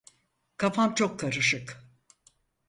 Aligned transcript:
Kafam 0.57 0.95
çok 0.95 1.19
karışık. 1.19 1.83